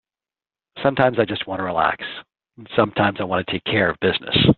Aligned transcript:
Sometimes 0.83 1.19
I 1.19 1.25
just 1.25 1.47
want 1.47 1.59
to 1.59 1.63
relax, 1.63 2.03
sometimes 2.75 3.17
I 3.19 3.23
want 3.23 3.45
to 3.45 3.51
take 3.53 3.63
care 3.65 3.89
of 3.89 3.97
business. 4.01 4.47